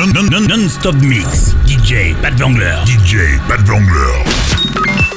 Non-stop 0.00 0.94
mix. 1.02 1.54
DJ 1.66 2.14
Pat 2.22 2.32
Vangler. 2.38 2.82
DJ 2.86 3.38
Pat 3.46 3.60
Vangler. 3.66 5.09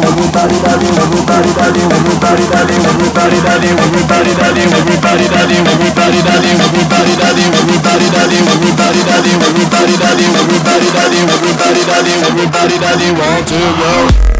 everybody 0.00 0.56
dancing, 0.64 0.96
everybody 0.96 1.52
dancing, 1.52 1.90
everybody 1.92 2.44
dancing, 2.48 2.80
everybody 2.80 3.36
dancing, 3.44 3.76
everybody 3.76 4.32
dancing, 4.32 4.72
everybody 4.72 5.26
dancing, 5.28 5.64
everybody 5.68 6.20
dancing, 6.24 6.56
everybody 6.56 7.14
dancing, 7.20 7.52
everybody 7.52 8.06
dancing, 8.08 8.46
everybody 8.48 9.00
dancing, 9.04 9.42
everybody 9.44 9.94
dancing, 10.00 10.32
everybody 10.32 10.88
dancing, 10.96 11.26
everybody 11.28 11.82
dancing, 11.84 12.20
everybody 12.24 12.76
dancing, 12.78 13.14
want 13.18 13.44
to 13.48 13.60
go. 13.76 14.31